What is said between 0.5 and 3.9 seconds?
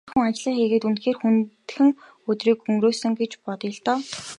дээрээ үнэхээр хүндхэн өдрийг өнгөрөөсөн гэж бодъё л